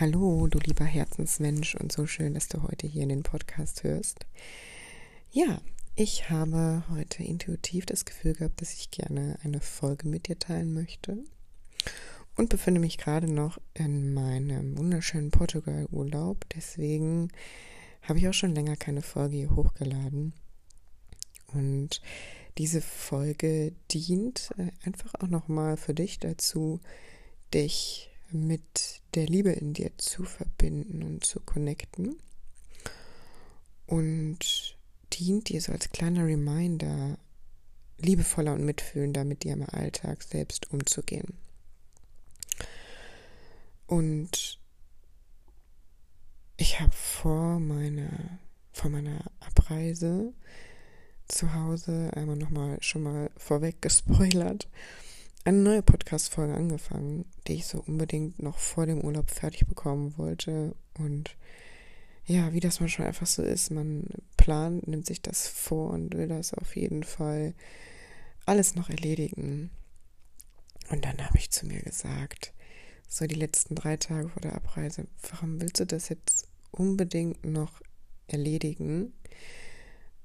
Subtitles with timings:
[0.00, 4.26] Hallo, du lieber Herzensmensch und so schön, dass du heute hier in den Podcast hörst.
[5.30, 5.60] Ja,
[5.94, 10.74] ich habe heute intuitiv das Gefühl gehabt, dass ich gerne eine Folge mit dir teilen
[10.74, 11.22] möchte
[12.34, 16.44] und befinde mich gerade noch in meinem wunderschönen Portugal-Urlaub.
[16.56, 17.28] Deswegen
[18.02, 20.32] habe ich auch schon länger keine Folge hier hochgeladen.
[21.52, 22.02] Und
[22.58, 26.80] diese Folge dient äh, einfach auch nochmal für dich dazu,
[27.52, 32.16] dich mit der Liebe in dir zu verbinden und zu connecten.
[33.86, 34.76] Und
[35.12, 37.18] dient dir so als kleiner Reminder,
[37.98, 41.34] liebevoller und mitfühlender mit dir im Alltag selbst umzugehen.
[43.86, 44.58] Und
[46.56, 48.38] ich habe vor meiner,
[48.72, 50.32] vor meiner Abreise
[51.28, 54.68] zu Hause einmal nochmal schon mal vorweg gespoilert,
[55.44, 60.74] eine neue Podcast-Folge angefangen, die ich so unbedingt noch vor dem Urlaub fertig bekommen wollte.
[60.98, 61.36] Und
[62.26, 64.06] ja, wie das manchmal einfach so ist, man
[64.36, 67.54] plant, nimmt sich das vor und will das auf jeden Fall
[68.46, 69.70] alles noch erledigen.
[70.90, 72.54] Und dann habe ich zu mir gesagt,
[73.08, 77.82] so die letzten drei Tage vor der Abreise, warum willst du das jetzt unbedingt noch
[78.26, 79.12] erledigen?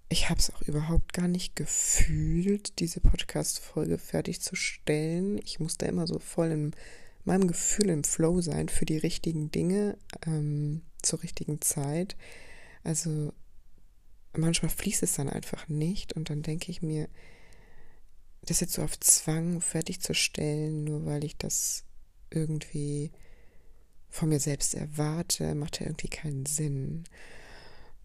[0.10, 5.40] Ich habe es auch überhaupt gar nicht gefühlt, diese Podcast-Folge fertigzustellen.
[5.46, 6.72] Ich musste immer so voll in
[7.26, 12.18] meinem Gefühl im Flow sein für die richtigen Dinge ähm, zur richtigen Zeit.
[12.84, 13.34] Also
[14.36, 17.08] manchmal fließt es dann einfach nicht und dann denke ich mir,
[18.42, 21.84] das jetzt so auf Zwang fertigzustellen, nur weil ich das
[22.32, 23.12] irgendwie
[24.10, 27.04] von mir selbst erwarte, macht ja irgendwie keinen Sinn.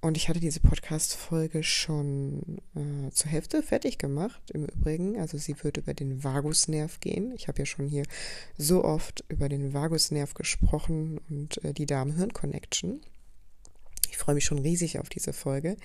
[0.04, 5.18] Und ich hatte diese Podcast-Folge schon äh, zur Hälfte fertig gemacht, im Übrigen.
[5.18, 7.32] Also sie wird über den Vagusnerv gehen.
[7.34, 8.02] Ich habe ja schon hier
[8.58, 13.00] so oft über den Vagusnerv gesprochen und äh, die Darm-Hirn-Connection.
[14.10, 15.78] Ich freue mich schon riesig auf diese Folge.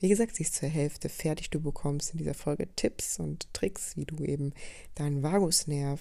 [0.00, 1.50] Wie gesagt, sie ist zur Hälfte fertig.
[1.50, 4.54] Du bekommst in dieser Folge Tipps und Tricks, wie du eben
[4.94, 6.00] deinen Vagusnerv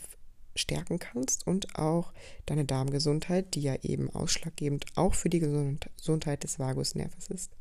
[0.58, 2.14] stärken kannst und auch
[2.46, 7.52] deine Darmgesundheit, die ja eben ausschlaggebend auch für die Gesundheit des Vagusnerves ist.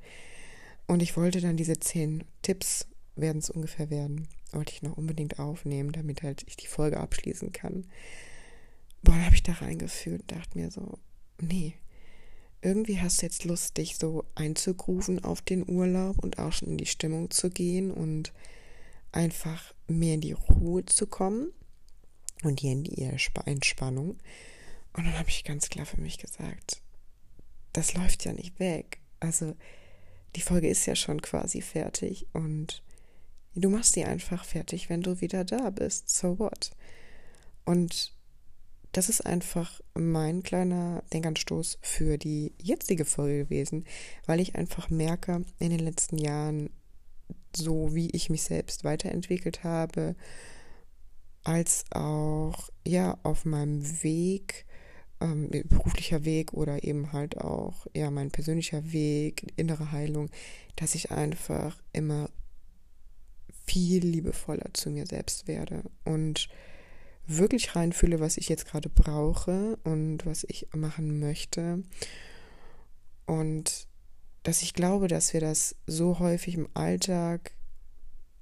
[0.87, 2.87] Und ich wollte dann diese zehn Tipps,
[3.17, 7.53] werden es ungefähr werden, wollte ich noch unbedingt aufnehmen, damit halt ich die Folge abschließen
[7.53, 7.87] kann.
[9.03, 10.99] Boah, dann habe ich da reingefühlt und dachte mir so,
[11.41, 11.75] nee,
[12.63, 16.79] irgendwie hast du jetzt Lust, dich so einzugrufen auf den Urlaub und auch schon in
[16.79, 18.33] die Stimmung zu gehen und
[19.13, 21.53] einfach mehr in die Ruhe zu kommen
[22.43, 22.69] und die
[23.47, 24.19] Entspannung.
[24.93, 26.83] Und dann habe ich ganz klar für mich gesagt,
[27.73, 28.99] das läuft ja nicht weg.
[29.21, 29.55] Also
[30.35, 32.83] die Folge ist ja schon quasi fertig und
[33.55, 36.11] du machst sie einfach fertig, wenn du wieder da bist.
[36.11, 36.71] So what?
[37.65, 38.15] Und
[38.93, 43.85] das ist einfach mein kleiner Denkanstoß für die jetzige Folge gewesen,
[44.25, 46.71] weil ich einfach merke, in den letzten Jahren,
[47.55, 50.17] so wie ich mich selbst weiterentwickelt habe,
[51.47, 54.67] als auch ja auf meinem Weg,
[55.21, 60.29] ähm, beruflicher Weg oder eben halt auch ja mein persönlicher Weg, innere Heilung,
[60.75, 62.31] dass ich einfach immer
[63.65, 66.49] viel liebevoller zu mir selbst werde und
[67.29, 71.85] wirklich reinfühle, was ich jetzt gerade brauche und was ich machen möchte.
[73.27, 73.87] Und
[74.43, 77.56] dass ich glaube, dass wir das so häufig im Alltag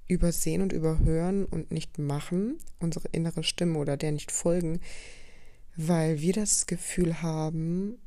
[0.07, 4.79] übersehen und überhören und nicht machen, unsere innere Stimme oder der nicht folgen,
[5.75, 7.97] weil wir das Gefühl haben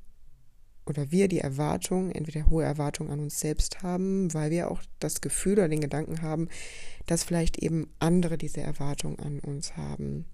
[0.86, 5.20] oder wir die Erwartung, entweder hohe Erwartung an uns selbst haben, weil wir auch das
[5.20, 6.48] Gefühl oder den Gedanken haben,
[7.06, 10.24] dass vielleicht eben andere diese Erwartung an uns haben.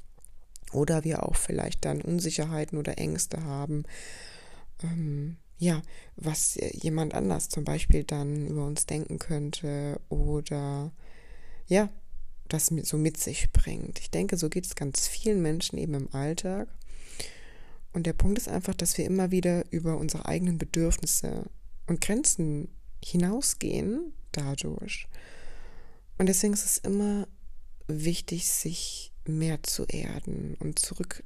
[0.72, 3.84] Oder wir auch vielleicht dann Unsicherheiten oder Ängste haben.
[4.82, 5.82] Ähm, ja,
[6.16, 10.92] was jemand anders zum Beispiel dann über uns denken könnte oder
[11.66, 11.88] ja,
[12.48, 13.98] das so mit sich bringt.
[13.98, 16.68] Ich denke, so geht es ganz vielen Menschen eben im Alltag.
[17.92, 21.48] Und der Punkt ist einfach, dass wir immer wieder über unsere eigenen Bedürfnisse
[21.86, 22.68] und Grenzen
[23.02, 25.06] hinausgehen dadurch.
[26.18, 27.28] Und deswegen ist es immer
[27.86, 31.22] wichtig, sich mehr zu erden und zurück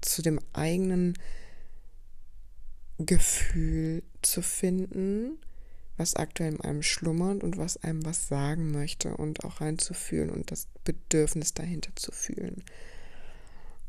[0.00, 1.14] zu dem eigenen
[2.98, 5.38] Gefühl zu finden,
[5.96, 10.50] was aktuell in einem schlummert und was einem was sagen möchte und auch reinzufühlen und
[10.50, 12.64] das Bedürfnis dahinter zu fühlen.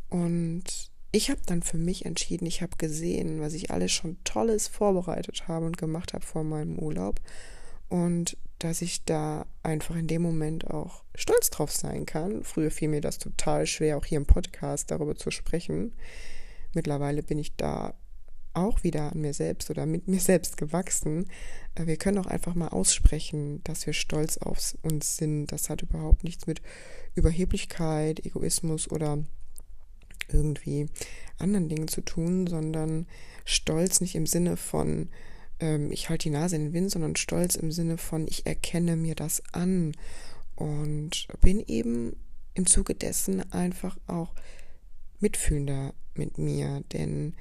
[0.10, 0.64] Und
[1.12, 5.48] ich habe dann für mich entschieden, ich habe gesehen, was ich alles schon Tolles vorbereitet
[5.48, 7.20] habe und gemacht habe vor meinem Urlaub
[7.90, 12.44] und dass ich da einfach in dem Moment auch stolz drauf sein kann.
[12.44, 15.94] Früher fiel mir das total schwer, auch hier im Podcast darüber zu sprechen.
[16.74, 17.94] Mittlerweile bin ich da
[18.58, 21.28] auch wieder an mir selbst oder mit mir selbst gewachsen.
[21.76, 25.48] Äh, wir können auch einfach mal aussprechen, dass wir stolz auf uns sind.
[25.48, 26.62] Das hat überhaupt nichts mit
[27.16, 29.20] Überheblichkeit, Egoismus oder
[30.32, 30.88] irgendwie
[31.38, 33.08] anderen Dingen zu tun, sondern
[33.46, 35.10] Stolz nicht im Sinne von
[35.60, 38.96] ähm, ich halte die Nase in den Wind, sondern Stolz im Sinne von ich erkenne
[38.96, 39.94] mir das an
[40.56, 42.16] und bin eben
[42.54, 44.34] im Zuge dessen einfach auch
[45.20, 47.36] mitfühlender mit mir, denn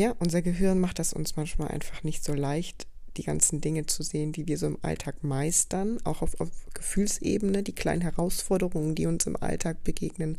[0.00, 2.86] ja, unser Gehirn macht das uns manchmal einfach nicht so leicht,
[3.18, 7.62] die ganzen Dinge zu sehen, die wir so im Alltag meistern, auch auf, auf Gefühlsebene,
[7.62, 10.38] die kleinen Herausforderungen, die uns im Alltag begegnen.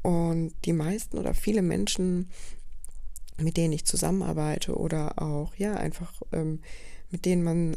[0.00, 2.30] Und die meisten oder viele Menschen,
[3.36, 6.60] mit denen ich zusammenarbeite oder auch, ja, einfach ähm,
[7.10, 7.74] mit denen man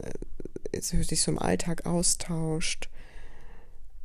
[0.71, 2.89] äh, sich so im Alltag austauscht,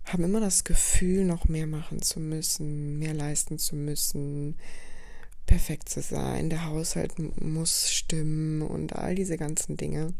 [0.07, 4.57] haben immer das Gefühl, noch mehr machen zu müssen, mehr leisten zu müssen,
[5.47, 10.15] perfekt zu sein, der Haushalt muss stimmen und all diese ganzen Dinge.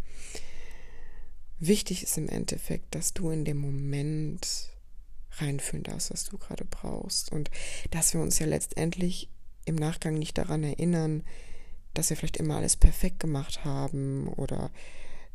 [1.59, 4.71] Wichtig ist im Endeffekt, dass du in dem Moment
[5.39, 7.33] reinfühlen darfst, was du gerade brauchst.
[7.33, 7.51] Und
[7.91, 9.29] dass wir uns ja letztendlich
[9.65, 11.23] im Nachgang nicht daran erinnern,
[11.95, 14.71] dass wir vielleicht immer alles perfekt gemacht haben oder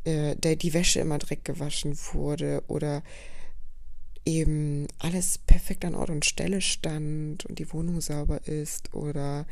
[0.03, 3.01] äh, der, die Wäsche immer dreck gewaschen wurde oder
[4.25, 9.45] eben alles perfekt an Ort und Stelle stand und die Wohnung sauber ist oder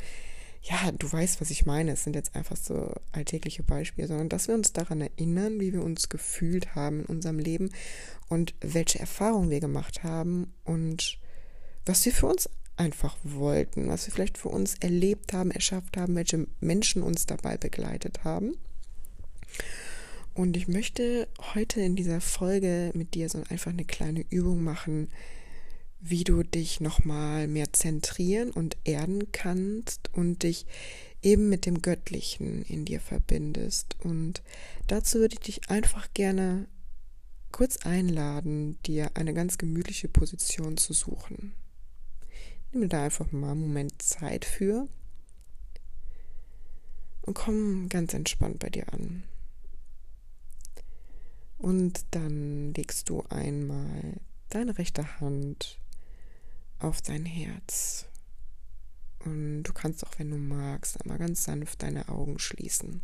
[0.62, 1.92] ja, du weißt, was ich meine.
[1.92, 5.82] Es sind jetzt einfach so alltägliche Beispiele, sondern dass wir uns daran erinnern, wie wir
[5.82, 7.70] uns gefühlt haben in unserem Leben
[8.28, 11.18] und welche Erfahrungen wir gemacht haben und
[11.86, 16.14] was wir für uns einfach wollten, was wir vielleicht für uns erlebt haben, erschafft haben,
[16.14, 18.56] welche Menschen uns dabei begleitet haben.
[20.38, 21.26] Und ich möchte
[21.56, 25.10] heute in dieser Folge mit dir so einfach eine kleine Übung machen,
[25.98, 30.64] wie du dich nochmal mehr zentrieren und erden kannst und dich
[31.22, 33.96] eben mit dem Göttlichen in dir verbindest.
[34.04, 34.44] Und
[34.86, 36.68] dazu würde ich dich einfach gerne
[37.50, 41.52] kurz einladen, dir eine ganz gemütliche Position zu suchen.
[42.70, 44.86] Nimm da einfach mal einen Moment Zeit für
[47.22, 49.24] und komm ganz entspannt bei dir an.
[51.58, 55.80] Und dann legst du einmal deine rechte Hand
[56.78, 58.06] auf dein Herz.
[59.24, 63.02] Und du kannst auch, wenn du magst, einmal ganz sanft deine Augen schließen.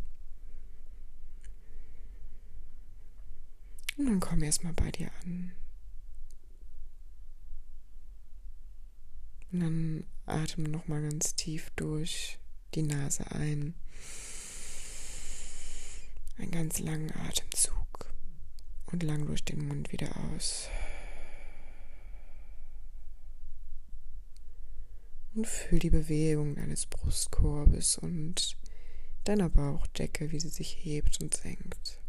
[3.97, 5.53] Und dann komm erstmal bei dir an.
[9.51, 12.39] Und dann atme nochmal ganz tief durch
[12.75, 13.75] die Nase ein.
[16.39, 17.84] Einen ganz langen Atemzug
[18.95, 20.69] und lang durch den Mund wieder aus.
[25.35, 28.57] Und fühl die Bewegung deines Brustkorbes und
[29.25, 32.01] deiner Bauchdecke, wie sie sich hebt und senkt.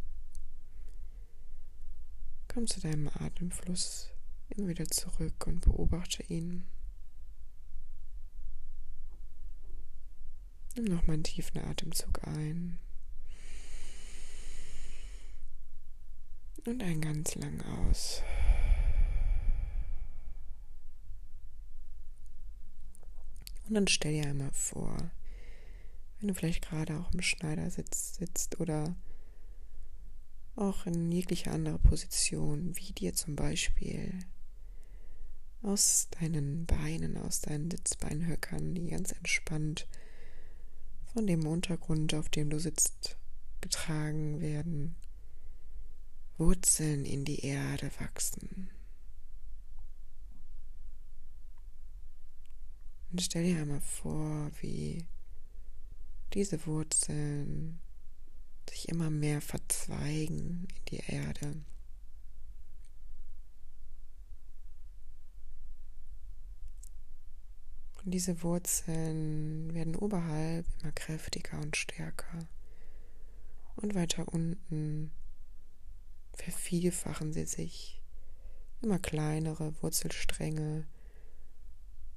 [2.48, 4.12] Komm zu deinem Atemfluss
[4.50, 6.68] immer wieder zurück und beobachte ihn.
[10.76, 12.78] Nimm nochmal einen tiefen Atemzug ein.
[16.66, 18.24] Und einen ganz lang aus.
[23.68, 25.12] Und dann stell dir einmal vor,
[26.20, 28.96] Wenn du vielleicht gerade auch im Schneidersitz sitzt oder
[30.56, 34.18] auch in jeglicher andere Position, wie dir zum Beispiel
[35.62, 39.88] aus deinen Beinen, aus deinen Sitzbeinhöckern, die ganz entspannt
[41.14, 43.18] von dem Untergrund, auf dem du sitzt,
[43.62, 44.96] getragen werden,
[46.38, 48.70] Wurzeln in die Erde wachsen.
[53.12, 55.08] Und stell dir einmal vor, wie
[56.34, 57.80] diese Wurzeln
[58.70, 61.56] sich immer mehr verzweigen in die Erde.
[68.04, 72.48] Und diese Wurzeln werden oberhalb immer kräftiger und stärker.
[73.78, 75.12] Und weiter unten
[76.36, 78.02] vervielfachen sie sich.
[78.82, 80.86] Immer kleinere Wurzelstränge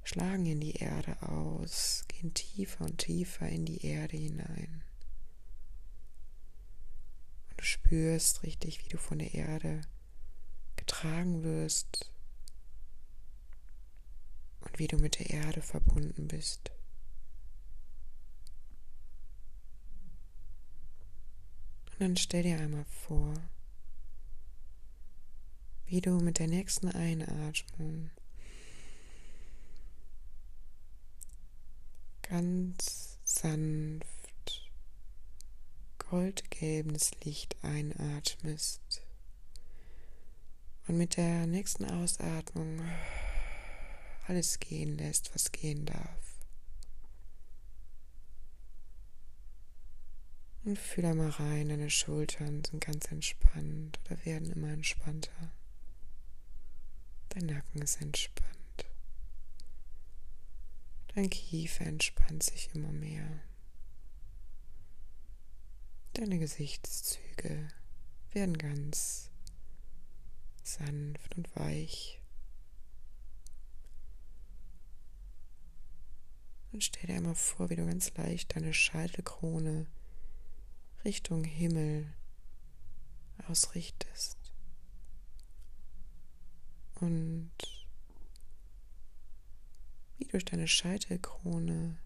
[0.03, 4.83] schlagen in die Erde aus, gehen tiefer und tiefer in die Erde hinein.
[7.49, 9.81] Und du spürst richtig, wie du von der Erde
[10.75, 12.11] getragen wirst
[14.61, 16.71] und wie du mit der Erde verbunden bist.
[21.91, 23.33] Und dann stell dir einmal vor,
[25.89, 28.11] wie du mit der nächsten Einatmung
[32.21, 34.69] ganz sanft
[35.97, 39.01] goldgelbenes Licht einatmest
[40.87, 42.81] und mit der nächsten Ausatmung
[44.27, 46.39] alles gehen lässt, was gehen darf.
[50.65, 55.51] Und fühl einmal rein, deine Schultern sind ganz entspannt oder werden immer entspannter.
[57.29, 58.49] Dein Nacken ist entspannt.
[61.15, 63.27] Dein Kiefer entspannt sich immer mehr.
[66.13, 67.67] Deine Gesichtszüge
[68.31, 69.29] werden ganz
[70.63, 72.21] sanft und weich.
[76.71, 79.87] Und stell dir einmal vor, wie du ganz leicht deine Scheitelkrone
[81.03, 82.13] Richtung Himmel
[83.47, 84.38] ausrichtest.
[86.99, 87.51] Und
[90.17, 91.97] wie durch deine Scheitelkrone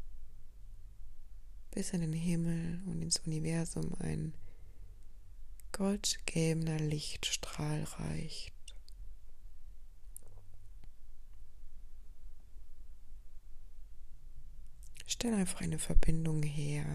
[1.71, 4.33] bis in den Himmel und ins Universum ein
[5.71, 8.53] goldgelbener Lichtstrahl reicht.
[15.07, 16.85] Stell einfach eine Verbindung her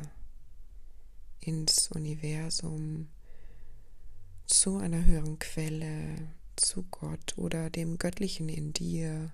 [1.41, 3.09] ins Universum,
[4.47, 9.33] zu einer höheren Quelle, zu Gott oder dem Göttlichen in dir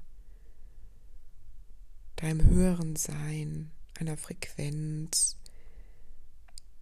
[2.16, 5.36] deinem höheren Sein, einer Frequenz,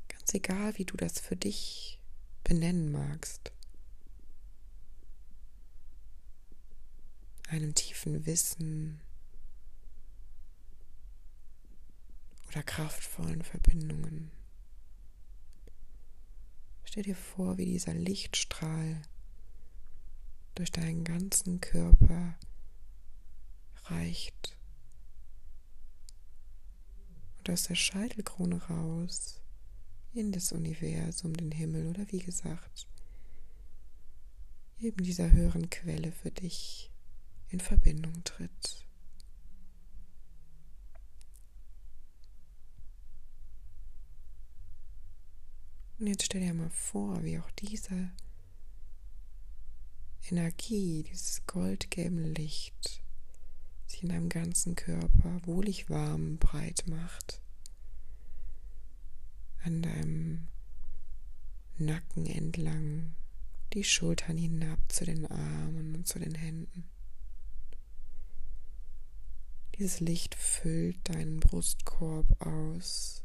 [0.09, 1.99] ganz egal, wie du das für dich
[2.45, 3.53] benennen magst,
[7.49, 9.01] einem tiefen Wissen
[12.49, 14.31] oder kraftvollen Verbindungen.
[16.85, 19.01] Stell dir vor, wie dieser Lichtstrahl
[20.55, 22.39] durch deinen ganzen Körper
[23.85, 24.57] reicht
[27.39, 29.41] und aus der Scheitelkrone raus
[30.13, 32.87] in das Universum, den Himmel oder wie gesagt,
[34.79, 36.91] eben dieser höheren Quelle für dich
[37.49, 38.87] in Verbindung tritt.
[45.99, 48.11] Und jetzt stell dir mal vor, wie auch diese
[50.31, 53.03] Energie, dieses goldgelbe Licht
[53.87, 57.41] sich in deinem ganzen Körper wohlig warm breit macht.
[59.65, 60.49] An deinem
[61.79, 63.15] Nacken entlang,
[63.73, 66.85] die Schultern hinab zu den Armen und zu den Händen.
[69.77, 73.25] Dieses Licht füllt deinen Brustkorb aus,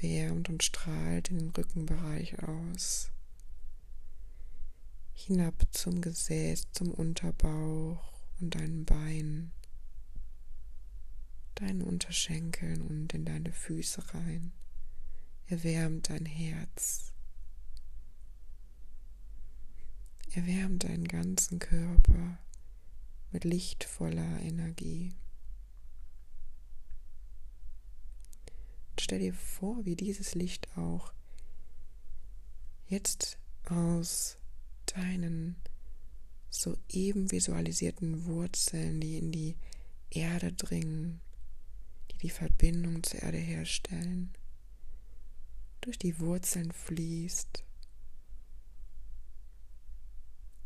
[0.00, 3.10] wärmt und strahlt in den Rückenbereich aus,
[5.20, 8.10] hinab zum Gesäß, zum Unterbauch,
[8.40, 9.52] und deinen Beinen,
[11.54, 14.52] deinen Unterschenkeln und in deine Füße rein.
[15.46, 17.12] Erwärmt dein Herz.
[20.32, 22.38] Erwärmt deinen ganzen Körper
[23.32, 25.12] mit lichtvoller Energie.
[28.90, 31.12] Und stell dir vor, wie dieses Licht auch
[32.86, 34.39] jetzt aus
[34.96, 35.56] deinen
[36.48, 39.56] soeben visualisierten Wurzeln, die in die
[40.10, 41.20] Erde dringen,
[42.10, 44.32] die die Verbindung zur Erde herstellen,
[45.80, 47.64] durch die Wurzeln fließt.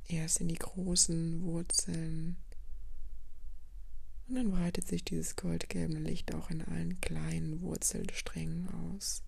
[0.06, 2.36] Erst in die großen Wurzeln
[4.26, 9.22] und dann breitet sich dieses goldgelbe Licht auch in allen kleinen Wurzelsträngen aus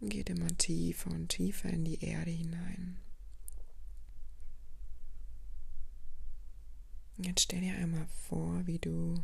[0.00, 2.98] und geht immer tiefer und tiefer in die Erde hinein.
[7.18, 9.22] Jetzt stell dir einmal vor, wie du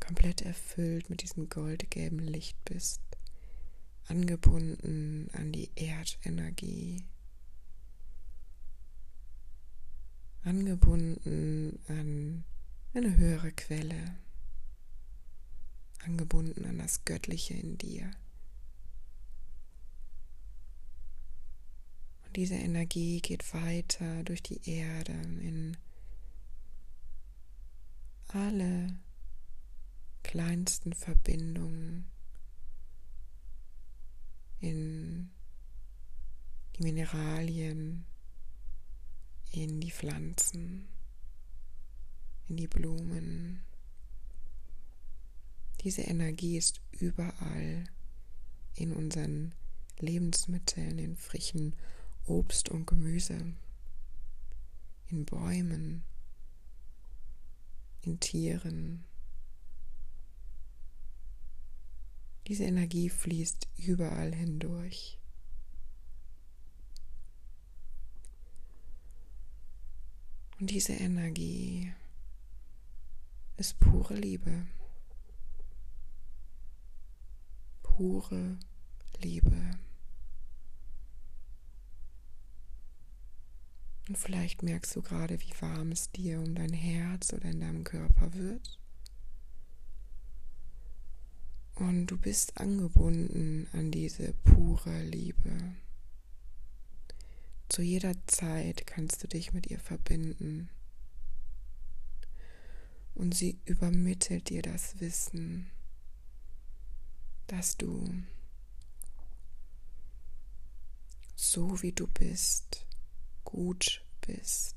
[0.00, 3.00] komplett erfüllt mit diesem goldgelben Licht bist,
[4.06, 7.04] angebunden an die Erdenergie,
[10.42, 12.44] angebunden an
[12.94, 14.16] eine höhere Quelle,
[16.04, 18.10] angebunden an das Göttliche in dir.
[22.36, 25.76] Diese Energie geht weiter durch die Erde in
[28.28, 28.98] alle
[30.22, 32.04] kleinsten Verbindungen,
[34.60, 35.30] in
[36.76, 38.04] die Mineralien,
[39.52, 40.88] in die Pflanzen,
[42.48, 43.64] in die Blumen.
[45.80, 47.84] Diese Energie ist überall
[48.74, 49.54] in unseren
[50.00, 51.74] Lebensmitteln, in frischen
[52.26, 53.54] Obst und Gemüse,
[55.08, 56.04] in Bäumen,
[58.02, 59.04] in Tieren.
[62.48, 65.18] Diese Energie fließt überall hindurch.
[70.58, 71.92] Und diese Energie
[73.56, 74.66] ist pure Liebe.
[77.82, 78.58] Pure
[79.18, 79.78] Liebe.
[84.08, 87.82] Und vielleicht merkst du gerade, wie warm es dir um dein Herz oder in deinem
[87.82, 88.78] Körper wird.
[91.74, 95.74] Und du bist angebunden an diese pure Liebe.
[97.68, 100.70] Zu jeder Zeit kannst du dich mit ihr verbinden.
[103.14, 105.70] Und sie übermittelt dir das Wissen,
[107.48, 108.22] dass du
[111.34, 112.85] so wie du bist,
[113.46, 114.76] gut bist,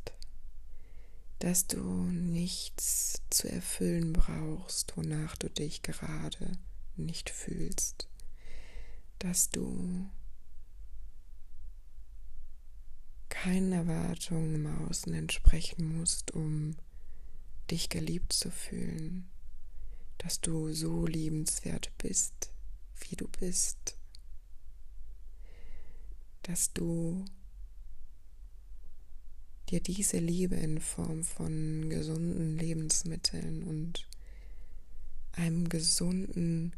[1.40, 6.58] dass du nichts zu erfüllen brauchst, wonach du dich gerade
[6.96, 8.08] nicht fühlst,
[9.20, 10.10] dass du
[13.30, 16.76] keinen Erwartungen im Außen entsprechen musst, um
[17.72, 19.30] dich geliebt zu fühlen,
[20.18, 22.54] dass du so liebenswert bist,
[23.02, 23.98] wie du bist,
[26.44, 27.26] dass du
[29.70, 34.08] dir diese Liebe in Form von gesunden Lebensmitteln und
[35.34, 36.74] einem gesunden,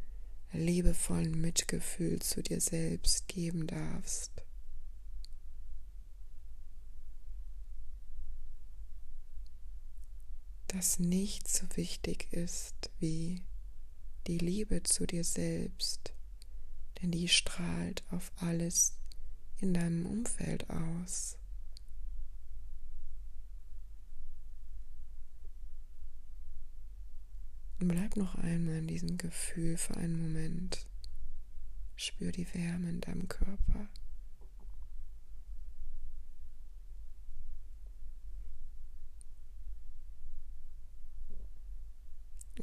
[0.53, 4.31] liebevollen Mitgefühl zu dir selbst geben darfst.
[10.71, 13.41] dass nichts so wichtig ist wie
[14.27, 16.13] die Liebe zu dir selbst,
[17.01, 18.93] denn die strahlt auf alles
[19.59, 21.37] in deinem Umfeld aus.
[27.81, 30.85] Und bleib noch einmal in diesem Gefühl für einen Moment.
[31.95, 33.89] Spür die Wärme in deinem Körper.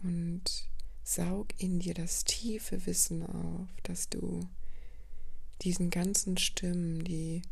[0.02, 0.68] und
[1.02, 4.48] saug in dir das tiefe Wissen auf, dass du
[5.62, 7.42] diesen ganzen Stimmen, die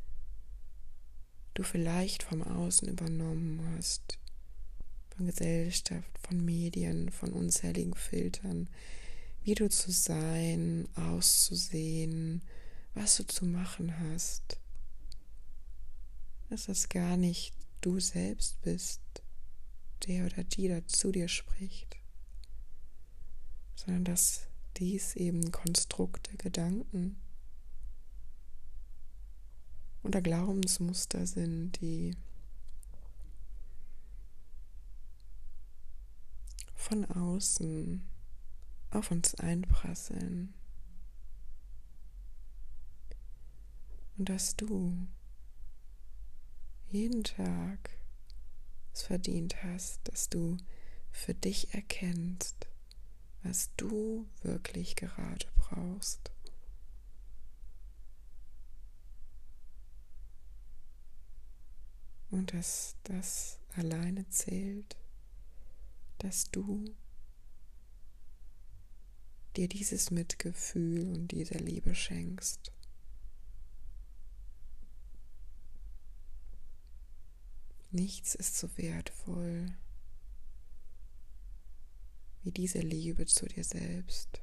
[1.55, 4.21] du vielleicht vom Außen übernommen hast,
[5.17, 8.69] von Gesellschaft, von Medien, von unzähligen Filtern,
[9.43, 12.43] wie du zu sein, auszusehen,
[12.95, 14.59] was du zu machen hast,
[16.51, 19.01] dass das gar nicht du selbst bist,
[20.07, 21.97] der oder die da zu dir spricht
[23.77, 24.49] sondern dass
[24.79, 27.17] dies eben Konstrukte, Gedanken
[30.03, 32.17] oder Glaubensmuster sind, die
[36.87, 38.01] von außen
[38.91, 40.55] auf uns einprasseln.
[44.17, 44.97] Und dass du
[46.89, 47.91] jeden Tag
[48.93, 50.59] es verdient hast, dass du
[51.11, 52.69] für dich erkennst,
[53.43, 56.31] was du wirklich gerade brauchst.
[62.31, 64.97] Und dass das alleine zählt,
[66.19, 66.85] dass du
[69.57, 72.73] dir dieses Mitgefühl und diese Liebe schenkst.
[77.91, 79.75] Nichts ist so wertvoll
[82.43, 84.43] wie diese Liebe zu dir selbst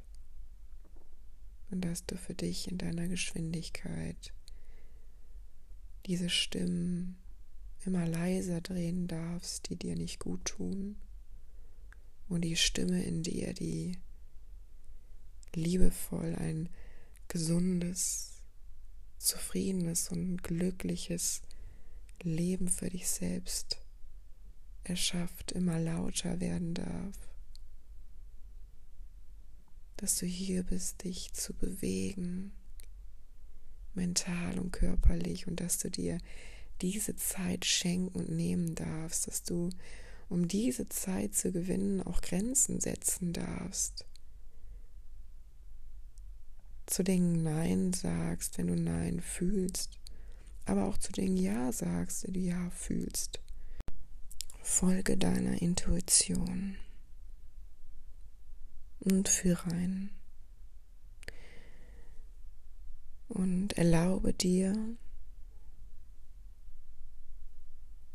[1.70, 4.34] und dass du für dich in deiner Geschwindigkeit
[6.06, 7.18] diese Stimmen
[7.86, 10.98] immer leiser drehen darfst, die dir nicht gut tun
[12.34, 14.00] und die Stimme in dir, die
[15.54, 16.68] liebevoll ein
[17.28, 18.42] gesundes,
[19.20, 21.44] zufriedenes und glückliches
[22.24, 23.78] Leben für dich selbst
[24.84, 27.16] erschafft, immer lauter werden darf.
[29.98, 32.52] Dass du hier bist, dich zu bewegen,
[33.94, 36.18] mental und körperlich, und dass du dir
[36.82, 39.70] diese Zeit schenken und nehmen darfst, dass du,
[40.34, 44.06] um diese Zeit zu gewinnen, auch Grenzen setzen darfst
[46.86, 50.00] zu Dingen Nein sagst, wenn du Nein fühlst,
[50.66, 53.40] aber auch zu Dingen Ja sagst, wenn du Ja fühlst.
[54.62, 56.78] Folge deiner Intuition
[59.00, 60.10] und führe rein.
[63.28, 64.76] Und erlaube dir,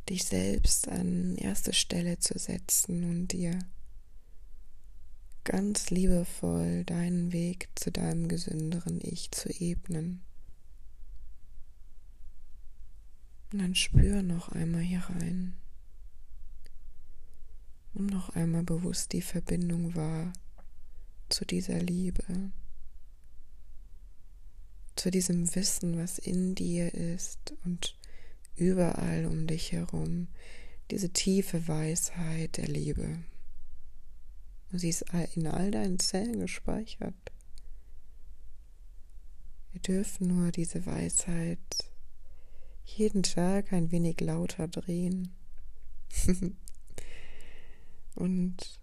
[0.09, 3.59] dich selbst an erste Stelle zu setzen und dir
[5.45, 10.23] ganz liebevoll deinen Weg zu deinem gesünderen Ich zu ebnen.
[13.53, 15.55] Und dann spür noch einmal hier rein.
[17.95, 20.33] Und noch einmal bewusst die Verbindung wahr
[21.31, 22.51] zu dieser Liebe,
[24.97, 27.98] zu diesem Wissen, was in dir ist und
[28.59, 30.29] überall um dich herum,
[30.91, 33.19] diese tiefe Weisheit der Liebe.
[34.71, 37.15] Sie ist in all deinen Zellen gespeichert.
[39.73, 41.59] Wir dürfen nur diese Weisheit
[42.85, 45.35] jeden Tag ein wenig lauter drehen
[48.15, 48.81] und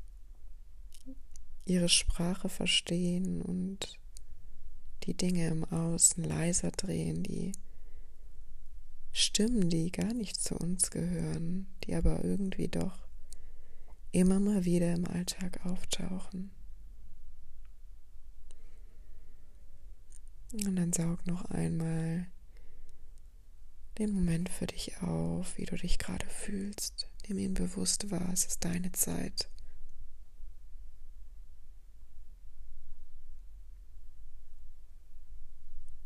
[1.65, 3.99] ihre Sprache verstehen und
[5.03, 7.51] die Dinge im Außen leiser drehen, die
[9.17, 13.08] Stimmen, die gar nicht zu uns gehören, die aber irgendwie doch
[14.12, 16.51] immer mal wieder im Alltag auftauchen.
[20.51, 22.28] Und dann saug noch einmal
[23.99, 27.10] den Moment für dich auf, wie du dich gerade fühlst.
[27.30, 29.49] Nimm ihn bewusst wahr, es ist deine Zeit.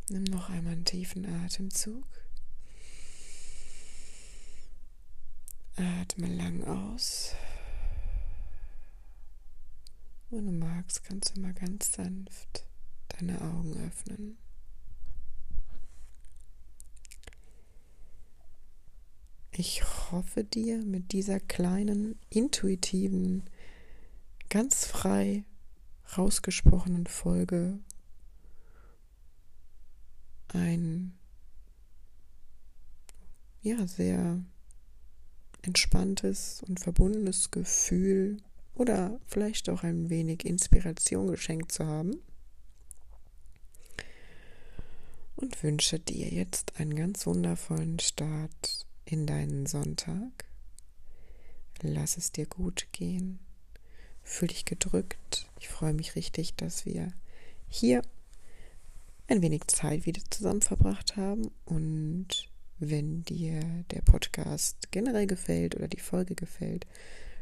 [0.09, 2.18] Nimm noch einmal einen tiefen Atemzug.
[5.79, 7.33] Atme lang aus.
[10.29, 12.65] Wenn du magst, kannst du mal ganz sanft
[13.07, 14.37] deine Augen öffnen.
[19.51, 23.43] Ich hoffe dir mit dieser kleinen, intuitiven,
[24.49, 25.45] ganz frei
[26.17, 27.79] rausgesprochenen Folge
[30.49, 31.13] ein
[33.61, 34.43] ja sehr
[35.61, 38.37] entspanntes und verbundenes Gefühl
[38.75, 42.21] oder vielleicht auch ein wenig Inspiration geschenkt zu haben.
[45.35, 50.45] Und wünsche dir jetzt einen ganz wundervollen Start in deinen Sonntag.
[51.81, 53.39] Lass es dir gut gehen.
[54.21, 55.47] Fühl dich gedrückt.
[55.59, 57.13] Ich freue mich richtig, dass wir
[57.69, 58.01] hier
[59.27, 61.51] ein wenig Zeit wieder zusammen verbracht haben.
[61.65, 62.48] Und
[62.79, 63.61] wenn dir
[63.91, 66.87] der Podcast generell gefällt oder die Folge gefällt,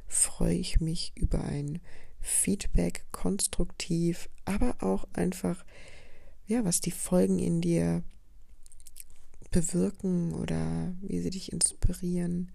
[0.08, 1.80] freue ich mich über ein
[2.20, 5.66] Feedback, konstruktiv, aber auch einfach,
[6.48, 8.04] ja, was die Folgen in dir
[9.52, 12.52] bewirken oder wie sie dich inspirieren.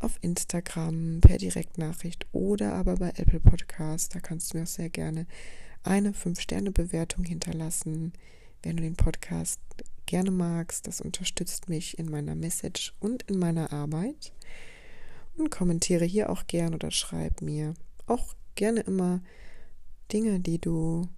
[0.00, 4.14] Auf Instagram per Direktnachricht oder aber bei Apple Podcast.
[4.14, 5.26] Da kannst du mir auch sehr gerne
[5.82, 8.12] eine 5-Sterne-Bewertung hinterlassen,
[8.64, 9.60] wenn du den Podcast
[10.06, 10.86] gerne magst.
[10.86, 14.32] Das unterstützt mich in meiner Message und in meiner Arbeit
[15.36, 17.74] und kommentiere hier auch gern oder schreib mir
[18.06, 19.22] auch gerne immer
[20.12, 21.08] Dinge, die du,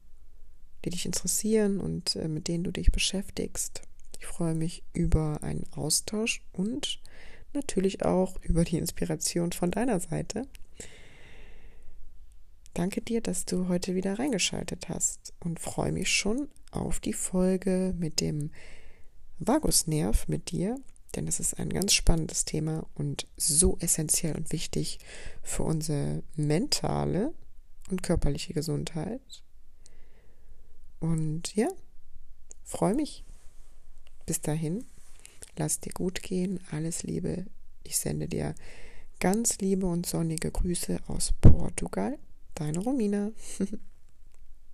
[0.85, 3.82] die dich interessieren und äh, mit denen du dich beschäftigst.
[4.18, 7.00] Ich freue mich über einen Austausch und
[7.52, 10.42] natürlich auch über die Inspiration von deiner Seite.
[12.76, 17.94] Danke dir, dass du heute wieder reingeschaltet hast und freue mich schon auf die Folge
[17.98, 18.50] mit dem
[19.38, 20.78] Vagusnerv mit dir
[21.16, 24.98] denn es ist ein ganz spannendes Thema und so essentiell und wichtig
[25.42, 27.32] für unsere mentale
[27.90, 29.42] und körperliche Gesundheit.
[31.00, 31.68] Und ja,
[32.64, 33.24] freue mich.
[34.26, 34.84] Bis dahin,
[35.56, 37.46] lass dir gut gehen, alles Liebe.
[37.82, 38.54] Ich sende dir
[39.20, 42.18] ganz liebe und sonnige Grüße aus Portugal.
[42.57, 43.31] Deine Romina.